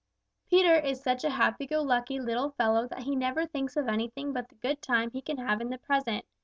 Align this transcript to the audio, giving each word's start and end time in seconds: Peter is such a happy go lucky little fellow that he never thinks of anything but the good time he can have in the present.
Peter 0.49 0.73
is 0.73 0.99
such 0.99 1.23
a 1.23 1.29
happy 1.29 1.67
go 1.67 1.79
lucky 1.83 2.19
little 2.19 2.49
fellow 2.49 2.87
that 2.87 3.03
he 3.03 3.15
never 3.15 3.45
thinks 3.45 3.77
of 3.77 3.87
anything 3.87 4.33
but 4.33 4.49
the 4.49 4.55
good 4.55 4.81
time 4.81 5.11
he 5.11 5.21
can 5.21 5.37
have 5.37 5.61
in 5.61 5.69
the 5.69 5.77
present. 5.77 6.25